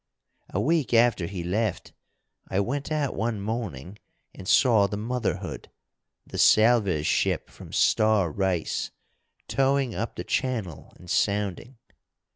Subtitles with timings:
[0.49, 1.93] A week after he left
[2.49, 3.99] I went out one morning
[4.33, 5.69] and saw the Motherhood,
[6.25, 8.89] the salver's ship from Starr Race,
[9.47, 11.77] towing up the channel and sounding.